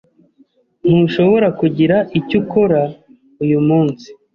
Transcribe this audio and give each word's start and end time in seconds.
Ntushobora 0.87 1.47
kugira 1.59 1.97
icyo 2.19 2.35
ukora 2.41 2.81
uyu 3.43 3.59
munsi. 3.67 4.07